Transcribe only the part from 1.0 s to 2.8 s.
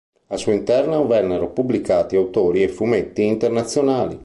vennero pubblicati autori e